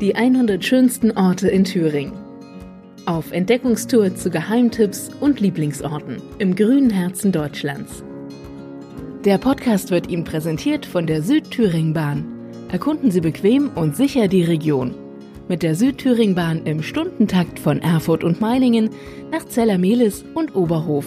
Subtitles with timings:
[0.00, 2.12] Die 100 schönsten Orte in Thüringen.
[3.06, 8.04] Auf Entdeckungstour zu Geheimtipps und Lieblingsorten im grünen Herzen Deutschlands.
[9.24, 12.24] Der Podcast wird Ihnen präsentiert von der Südthüringbahn.
[12.70, 14.94] Erkunden Sie bequem und sicher die Region.
[15.48, 18.90] Mit der Südthüringbahn im Stundentakt von Erfurt und Meilingen
[19.32, 21.06] nach Zellermelis und Oberhof.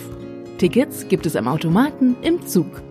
[0.57, 2.81] Tickets gibt es am Automaten im Zug.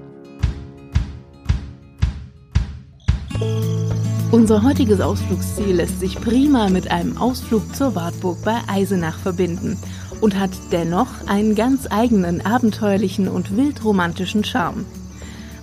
[4.32, 9.76] Unser heutiges Ausflugsziel lässt sich prima mit einem Ausflug zur Wartburg bei Eisenach verbinden
[10.20, 14.86] und hat dennoch einen ganz eigenen abenteuerlichen und wildromantischen Charme.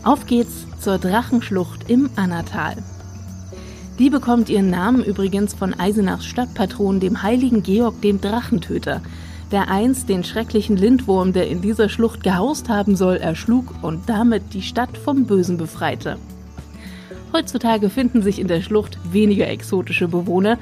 [0.04, 2.76] Auf geht's zur Drachenschlucht im Annatal.
[4.00, 9.02] Die bekommt ihren Namen übrigens von Eisenachs Stadtpatron, dem heiligen Georg dem Drachentöter,
[9.50, 14.54] der einst den schrecklichen Lindwurm, der in dieser Schlucht gehaust haben soll, erschlug und damit
[14.54, 16.18] die Stadt vom Bösen befreite.
[17.34, 20.58] Heutzutage finden sich in der Schlucht weniger exotische Bewohner,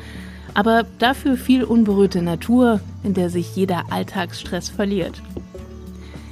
[0.53, 5.21] aber dafür viel unberührte Natur, in der sich jeder Alltagsstress verliert.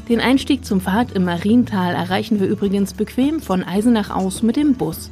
[0.10, 4.74] Den Einstieg zum Pfad im Mariental erreichen wir übrigens bequem von Eisenach aus mit dem
[4.74, 5.12] Bus.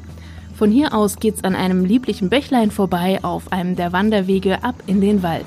[0.56, 5.02] Von hier aus geht's an einem lieblichen Bächlein vorbei auf einem der Wanderwege ab in
[5.02, 5.46] den Wald.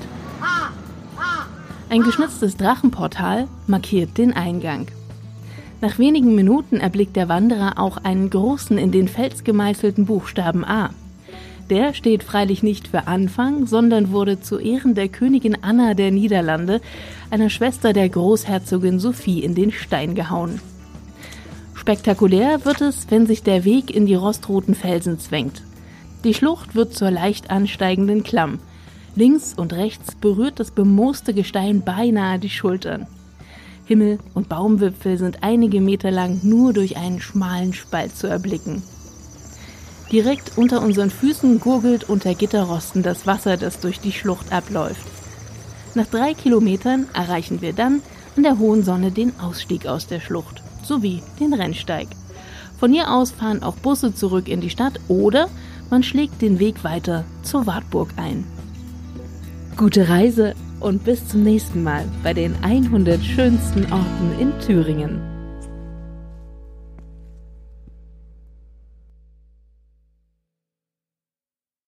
[1.89, 4.87] Ein geschnitztes Drachenportal markiert den Eingang.
[5.81, 10.91] Nach wenigen Minuten erblickt der Wanderer auch einen großen in den Fels gemeißelten Buchstaben A.
[11.69, 16.79] Der steht freilich nicht für Anfang, sondern wurde zu Ehren der Königin Anna der Niederlande,
[17.31, 20.59] einer Schwester der Großherzogin Sophie, in den Stein gehauen.
[21.73, 25.63] Spektakulär wird es, wenn sich der Weg in die rostroten Felsen zwängt.
[26.23, 28.59] Die Schlucht wird zur leicht ansteigenden Klamm.
[29.15, 33.07] Links und rechts berührt das bemooste Gestein beinahe die Schultern.
[33.85, 38.81] Himmel und Baumwipfel sind einige Meter lang nur durch einen schmalen Spalt zu erblicken.
[40.11, 45.05] Direkt unter unseren Füßen gurgelt unter Gitterrosten das Wasser, das durch die Schlucht abläuft.
[45.93, 48.01] Nach drei Kilometern erreichen wir dann
[48.35, 52.07] an der hohen Sonne den Ausstieg aus der Schlucht sowie den Rennsteig.
[52.79, 55.47] Von hier aus fahren auch Busse zurück in die Stadt oder
[55.89, 58.43] man schlägt den Weg weiter zur Wartburg ein.
[59.77, 65.34] Gute Reise und bis zum nächsten Mal bei den 100 schönsten Orten in Thüringen.